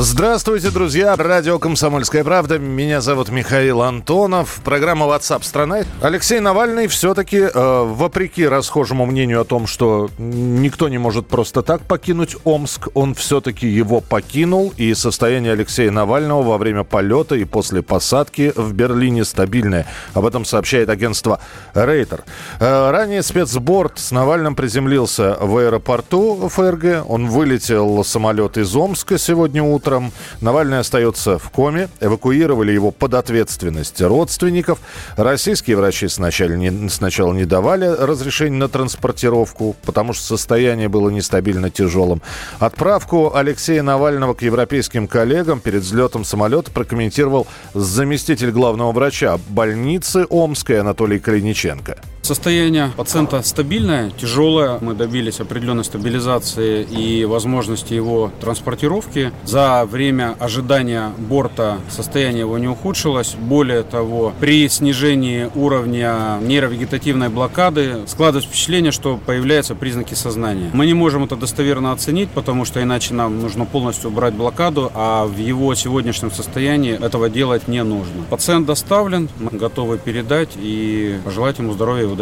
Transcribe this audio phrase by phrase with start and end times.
[0.00, 1.16] Здравствуйте, друзья!
[1.16, 2.56] Радио «Комсомольская правда».
[2.56, 4.60] Меня зовут Михаил Антонов.
[4.62, 5.80] Программа WhatsApp страна.
[6.00, 11.80] Алексей Навальный все-таки, э, вопреки расхожему мнению о том, что никто не может просто так
[11.82, 14.72] покинуть Омск, он все-таки его покинул.
[14.76, 19.88] И состояние Алексея Навального во время полета и после посадки в Берлине стабильное.
[20.14, 21.40] Об этом сообщает агентство
[21.74, 22.22] Рейтер.
[22.60, 27.04] Э, ранее спецборд с Навальным приземлился в аэропорту ФРГ.
[27.08, 30.12] Он вылетел самолет из Омска сегодня утром утром.
[30.40, 31.88] Навальный остается в коме.
[32.00, 34.78] Эвакуировали его под ответственность родственников.
[35.16, 41.70] Российские врачи сначала не, сначала не давали разрешения на транспортировку, потому что состояние было нестабильно
[41.70, 42.20] тяжелым.
[42.58, 50.80] Отправку Алексея Навального к европейским коллегам перед взлетом самолета прокомментировал заместитель главного врача больницы Омской
[50.80, 51.96] Анатолий Калиниченко.
[52.22, 54.78] Состояние пациента стабильное, тяжелое.
[54.82, 59.32] Мы добились определенной стабилизации и возможности его транспортировки.
[59.44, 63.34] За время ожидания борта состояние его не ухудшилось.
[63.34, 70.70] Более того, при снижении уровня нейровегетативной блокады складывается впечатление, что появляются признаки сознания.
[70.74, 75.24] Мы не можем это достоверно оценить, потому что иначе нам нужно полностью убрать блокаду, а
[75.24, 78.24] в его сегодняшнем состоянии этого делать не нужно.
[78.28, 82.17] Пациент доставлен, мы готовы передать и пожелать ему здоровья и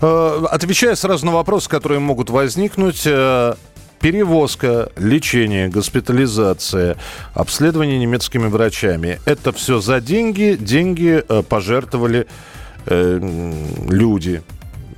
[0.00, 3.54] Отвечая сразу на вопросы, которые могут возникнуть, э,
[4.00, 6.96] перевозка, лечение, госпитализация,
[7.34, 9.20] обследование немецкими врачами.
[9.24, 10.56] Это все за деньги.
[10.58, 12.26] Деньги э, пожертвовали
[12.90, 14.42] люди,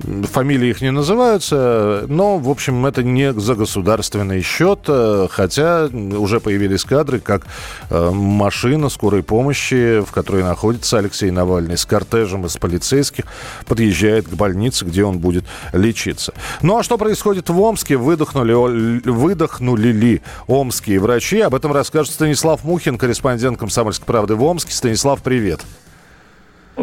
[0.01, 6.39] фамилии их не называются, но, в общем, это не за государственный счет, э, хотя уже
[6.39, 7.45] появились кадры, как
[7.89, 13.25] э, машина скорой помощи, в которой находится Алексей Навальный с кортежем из полицейских,
[13.65, 16.33] подъезжает к больнице, где он будет лечиться.
[16.61, 17.97] Ну а что происходит в Омске?
[17.97, 18.53] Выдохнули,
[19.09, 21.39] выдохнули ли омские врачи?
[21.39, 24.73] Об этом расскажет Станислав Мухин, корреспондент «Комсомольской правды» в Омске.
[24.73, 25.61] Станислав, привет.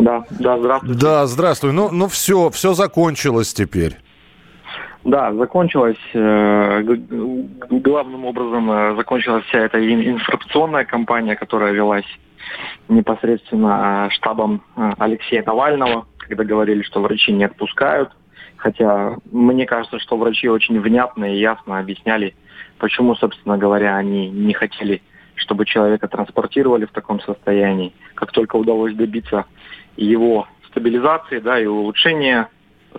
[0.08, 1.00] Да, да, здравствуйте.
[1.00, 1.72] Да, здравствуй.
[1.72, 3.96] Ну, ну все, все закончилось теперь.
[5.04, 6.82] Да, закончилась, э,
[7.70, 12.06] главным образом э, закончилась вся эта информационная кампания, которая велась
[12.88, 14.62] непосредственно э, штабом
[14.98, 18.10] Алексея Навального, когда говорили, что врачи не отпускают.
[18.56, 22.34] Хотя мне кажется, что врачи очень внятно и ясно объясняли,
[22.78, 25.00] почему, собственно говоря, они не хотели,
[25.38, 27.92] чтобы человека транспортировали в таком состоянии.
[28.14, 29.46] Как только удалось добиться
[29.96, 32.48] его стабилизации, да, и улучшения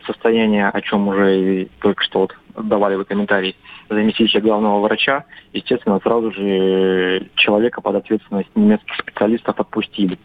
[0.06, 2.36] состояния, о чем уже и только что вот
[2.68, 3.56] давали вы комментарий
[3.90, 10.18] заместителя главного врача, естественно, сразу же человека под ответственность немецких специалистов отпустили.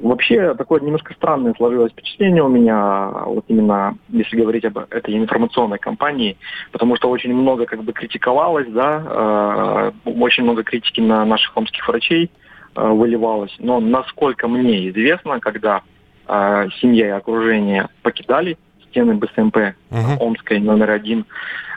[0.00, 5.78] Вообще, такое немножко странное сложилось впечатление у меня, вот именно если говорить об этой информационной
[5.78, 6.38] кампании,
[6.72, 11.86] потому что очень много как бы критиковалось, да, э, очень много критики на наших омских
[11.86, 12.30] врачей
[12.76, 15.82] э, выливалось, но насколько мне известно, когда
[16.26, 18.56] э, семья и окружение покидали
[18.88, 20.24] стены БСМП угу.
[20.24, 21.26] Омской номер один.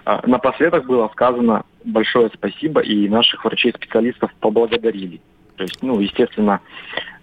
[0.06, 5.19] Э, напоследок было сказано большое спасибо, и наших врачей-специалистов поблагодарили.
[5.55, 6.61] То есть, ну, естественно,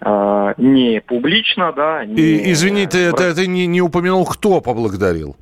[0.01, 2.05] э, не публично, да.
[2.05, 5.35] Не, и, извини, ты, это, ты не, не упомянул, кто поблагодарил?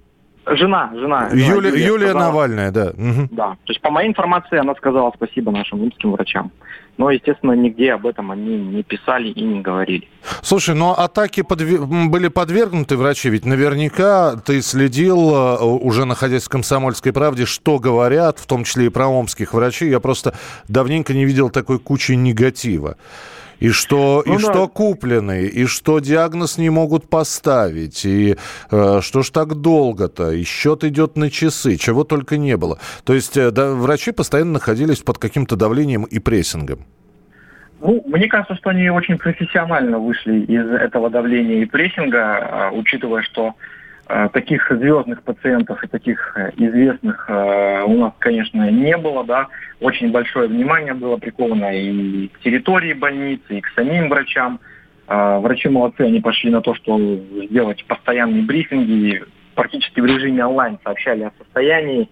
[0.56, 1.30] Жена, жена.
[1.32, 2.90] Юлия, Юлия, Юлия сказала, Навальная, да.
[2.90, 3.30] Угу.
[3.32, 3.50] Да.
[3.64, 6.52] То есть, по моей информации, она сказала спасибо нашим римским врачам.
[6.98, 10.08] Но, естественно, нигде об этом они не писали и не говорили.
[10.42, 11.86] Слушай, но атаки подвер...
[11.86, 18.40] были подвергнуты врачи, ведь наверняка ты следил, э, уже находясь в «Комсомольской правде», что говорят,
[18.40, 19.90] в том числе и про омских врачей.
[19.90, 20.34] Я просто
[20.68, 22.98] давненько не видел такой кучи негатива.
[23.59, 24.42] И что, ну, и да.
[24.42, 28.36] что куплены, и что диагноз не могут поставить, и
[28.72, 32.80] э, что ж так долго-то, и счет идет на часы, чего только не было.
[33.04, 36.86] То есть э, да, врачи постоянно находились под каким-то давлением и прессингом.
[37.81, 43.22] Ну, мне кажется, что они очень профессионально вышли из этого давления и прессинга, а, учитывая,
[43.22, 43.56] что
[44.33, 49.47] таких звездных пациентов и таких э, известных э, у нас, конечно, не было, да.
[49.79, 54.59] Очень большое внимание было приковано и к территории больницы, и к самим врачам.
[55.07, 57.00] Врачи молодцы, они пошли на то, что
[57.50, 59.23] сделать постоянные брифинги,
[59.56, 62.07] практически в режиме онлайн сообщали о состоянии.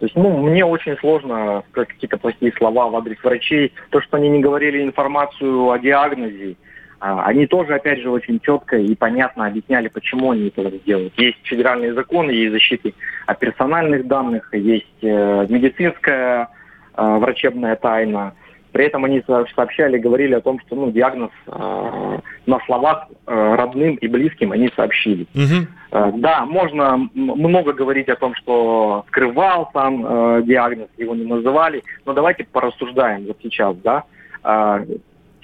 [0.00, 3.72] То есть, ну, мне очень сложно сказать какие-то плохие слова в адрес врачей.
[3.90, 6.56] То, что они не говорили информацию о диагнозе,
[7.00, 11.18] они тоже, опять же, очень четко и понятно объясняли, почему они этого делают.
[11.18, 12.94] Есть федеральные законы, есть защиты
[13.26, 16.48] о персональных данных, есть э, медицинская
[16.94, 18.34] э, врачебная тайна.
[18.72, 23.94] При этом они сообщали, говорили о том, что ну, диагноз э, на словах э, родным
[23.96, 25.26] и близким они сообщили.
[25.34, 25.66] Угу.
[25.92, 31.82] Э, да, можно много говорить о том, что скрывал сам э, диагноз, его не называли,
[32.04, 34.04] но давайте порассуждаем вот сейчас, да.
[34.44, 34.84] Э,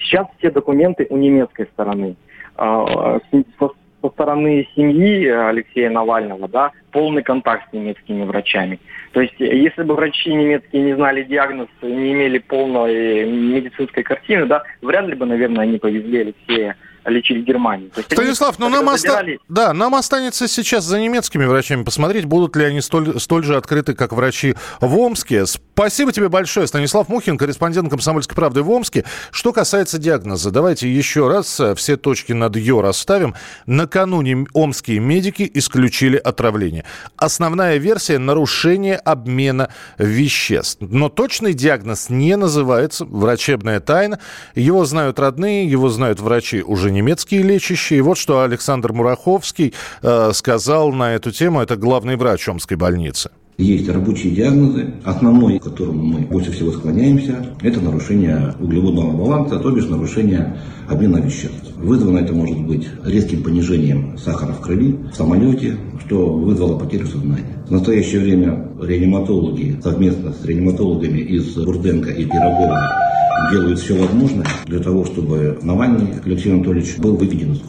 [0.07, 2.15] Сейчас все документы у немецкой стороны.
[2.55, 3.19] А,
[3.59, 3.69] со,
[4.01, 8.79] со стороны семьи Алексея Навального, да, полный контакт с немецкими врачами.
[9.11, 14.63] То есть, если бы врачи немецкие не знали диагноз, не имели полной медицинской картины, да,
[14.81, 16.77] вряд ли бы, наверное, они повезли Алексея
[17.09, 17.87] лечить в Германии.
[17.87, 19.23] То есть Станислав, ну нам, оста...
[19.47, 23.93] да, нам останется сейчас за немецкими врачами посмотреть, будут ли они столь, столь же открыты,
[23.93, 25.45] как врачи в Омске.
[25.45, 29.05] Спасибо тебе большое, Станислав Мухин, корреспондент «Комсомольской правды» в Омске.
[29.31, 33.35] Что касается диагноза, давайте еще раз э, все точки над «ё» расставим.
[33.65, 36.83] Накануне омские медики исключили отравление.
[37.15, 40.81] Основная версия– нарушение обмена веществ.
[40.81, 44.19] Но точный диагноз не называется, врачебная тайна.
[44.55, 47.99] Его знают родные, его знают врачи уже немецкие лечащие.
[47.99, 51.61] И вот что Александр Мураховский э, сказал на эту тему.
[51.61, 53.29] Это главный врач Омской больницы.
[53.57, 54.93] Есть рабочие диагнозы.
[55.03, 61.17] Основной, к которому мы больше всего склоняемся, это нарушение углеводного баланса, то бишь нарушение обмена
[61.17, 61.71] веществ.
[61.75, 67.63] Вызвано это может быть резким понижением сахара в крови в самолете, что вызвало потерю сознания.
[67.67, 73.06] В настоящее время реаниматологи совместно с реаниматологами из Бурденко и Пирогова
[73.51, 77.61] делают все возможное для того, чтобы Навальный Алексей Анатольевич был выведен из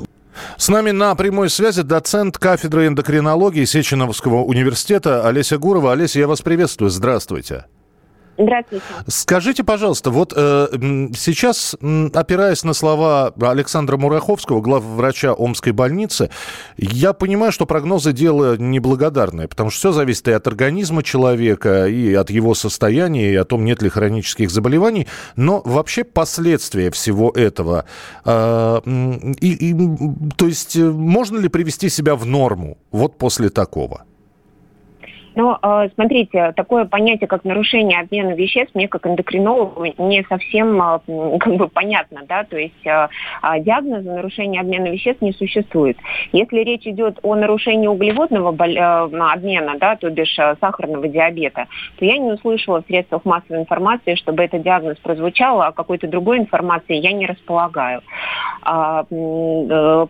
[0.56, 5.92] с нами на прямой связи доцент кафедры эндокринологии Сеченовского университета Олеся Гурова.
[5.92, 6.90] Олеся, я вас приветствую.
[6.90, 7.64] Здравствуйте.
[8.38, 8.84] Здравствуйте.
[9.08, 10.68] Скажите, пожалуйста, вот э,
[11.16, 11.74] сейчас,
[12.14, 16.30] опираясь на слова Александра Мураховского, главврача Омской больницы,
[16.76, 22.14] я понимаю, что прогнозы дело неблагодарное, потому что все зависит и от организма человека, и
[22.14, 27.86] от его состояния, и о том, нет ли хронических заболеваний, но вообще последствия всего этого,
[28.24, 28.80] э,
[29.40, 29.76] и, и,
[30.36, 34.04] то есть э, можно ли привести себя в норму вот после такого?
[35.38, 40.98] Но э, смотрите, такое понятие, как нарушение обмена веществ, мне как эндокринологу не совсем э,
[41.38, 43.06] как бы понятно, да, то есть э,
[43.40, 45.96] а диагноза нарушения обмена веществ не существует.
[46.32, 51.68] Если речь идет о нарушении углеводного обмена, да, то бишь сахарного диабета,
[52.00, 56.38] то я не услышала в средствах массовой информации, чтобы этот диагноз прозвучал, а какой-то другой
[56.38, 58.02] информации я не располагаю.
[58.62, 59.04] А,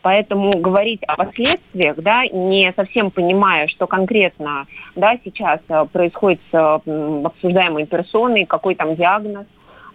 [0.00, 4.66] поэтому говорить о последствиях, да, не совсем понимая, что конкретно,
[4.96, 6.80] да, сейчас э, происходит с
[7.24, 9.46] обсуждаемой персоной, какой там диагноз,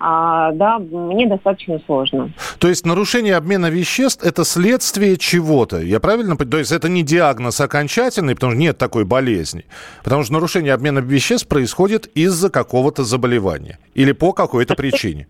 [0.05, 2.31] а, да, мне достаточно сложно.
[2.59, 6.51] То есть нарушение обмена веществ– это следствие чего-то, я правильно понимаю?
[6.51, 9.65] То есть это не диагноз окончательный, потому что нет такой болезни.
[10.03, 15.27] Потому что нарушение обмена веществ происходит из-за какого-то заболевания или по какой-то причине.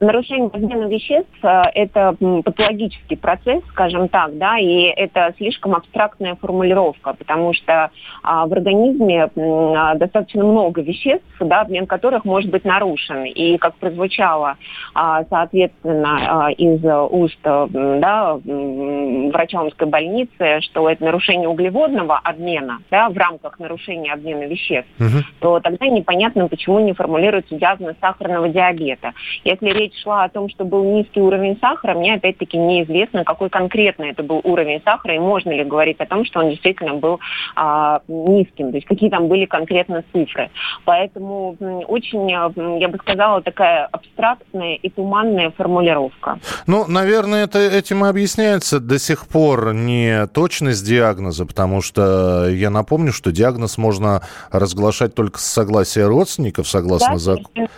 [0.00, 7.12] Нарушение обмена веществ э,– это патологический процесс, скажем так, да, и это слишком абстрактная формулировка,
[7.12, 7.90] потому что
[8.22, 13.24] а, в организме а, достаточно много веществ, да, обмен которых может быть нарушен.
[13.24, 14.56] И как прозвучало,
[14.94, 23.10] а, соответственно, а, из уст да, врача Омской больницы, что это нарушение углеводного обмена да,
[23.10, 25.24] в рамках нарушения обмена веществ, угу.
[25.40, 29.12] то тогда непонятно, почему не формулируется диагноз сахарного диабета.
[29.44, 33.50] Если речь речь шла о том, что был низкий уровень сахара, мне опять-таки неизвестно, какой
[33.50, 37.20] конкретно это был уровень сахара, и можно ли говорить о том, что он действительно был
[37.56, 40.50] а, низким, то есть какие там были конкретно цифры.
[40.84, 41.56] Поэтому
[41.88, 46.38] очень, я бы сказала, такая абстрактная и туманная формулировка.
[46.66, 52.70] Ну, наверное, это, этим и объясняется до сих пор не точность диагноза, потому что я
[52.70, 57.68] напомню, что диагноз можно разглашать только с согласия родственников, согласно да, закону.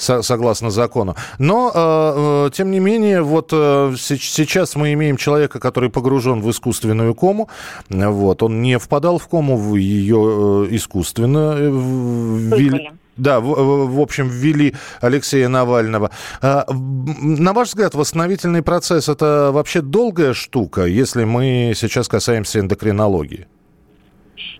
[0.00, 1.14] Согласно закону.
[1.38, 6.50] Но, э, э, тем не менее, вот э, сейчас мы имеем человека, который погружен в
[6.50, 7.48] искусственную кому.
[7.90, 12.90] Вот, он не впадал в кому, в ее э, искусственно э, ввели.
[13.18, 16.10] Да, в, в общем, ввели Алексея Навального.
[16.40, 23.46] А, на ваш взгляд, восстановительный процесс– это вообще долгая штука, если мы сейчас касаемся эндокринологии?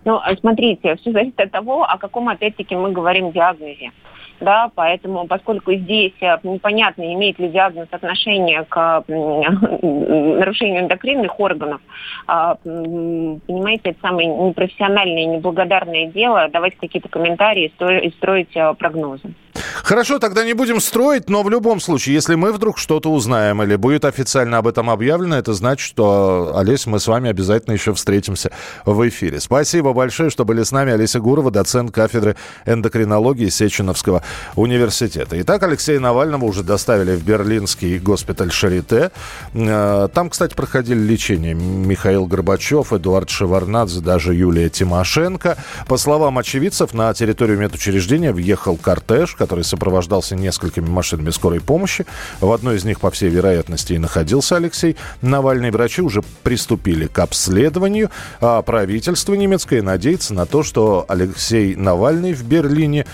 [0.05, 3.93] Ну, смотрите, все зависит от того, о каком, опять-таки, мы говорим диагнозе.
[4.41, 11.81] Да, поэтому, поскольку здесь э, непонятно, имеет ли диагноз отношение к нарушению эндокринных органов,
[12.27, 19.35] а, понимаете, это самое непрофессиональное и неблагодарное дело давать какие-то комментарии и строить э, прогнозы.
[19.83, 23.77] Хорошо, тогда не будем строить, но в любом случае, если мы вдруг что-то узнаем или
[23.77, 28.51] будет официально об этом объявлено, это значит, что, Олесь, мы с вами обязательно еще встретимся
[28.85, 29.41] в эфире.
[29.41, 30.93] Спасибо большое, что были с нами.
[30.93, 34.23] Олеся Гурова, доцент кафедры эндокринологии Сеченовского
[34.57, 35.41] университета.
[35.41, 39.11] Итак, Алексея Навального уже доставили в берлинский госпиталь Шарите.
[39.55, 45.57] Э, там, кстати, проходили лечение Михаил Горбачев, Эдуард Шеварнадзе, даже Юлия Тимошенко.
[45.87, 52.07] По словам очевидцев, на территорию медучреждения въехал кортеж, который сопровождался несколькими машинами скорой помощи.
[52.41, 55.71] В одной из них, по всей вероятности, и находился Алексей Навальный.
[55.71, 58.11] Врачи уже приступили к обследованию,
[58.41, 63.07] а правительство немецкое надеется на то, что Алексей Навальный в Берлине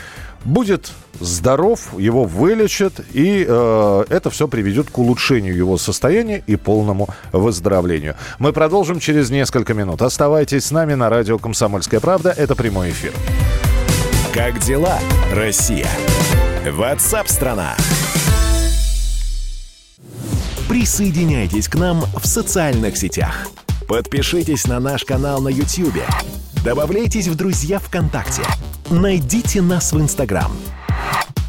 [0.47, 7.09] будет здоров, его вылечат, и э, это все приведет к улучшению его состояния и полному
[7.33, 8.17] выздоровлению.
[8.39, 10.03] Мы продолжим через несколько минут.
[10.03, 12.31] Оставайтесь с нами на радио «Комсомольская правда».
[12.31, 13.13] Это прямой эфир.
[14.33, 14.99] Как дела,
[15.33, 15.89] Россия?
[16.71, 17.75] Ватсап-страна!
[20.69, 23.47] Присоединяйтесь к нам в социальных сетях.
[23.89, 26.03] Подпишитесь на наш канал на YouTube.
[26.65, 28.43] Добавляйтесь в друзья ВКонтакте.
[28.91, 30.53] Найдите нас в Инстаграм.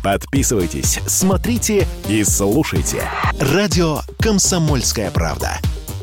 [0.03, 3.03] Подписывайтесь, смотрите и слушайте.
[3.39, 5.59] Радио «Комсомольская правда».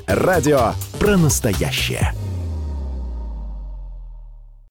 [0.07, 2.13] Радио про настоящее.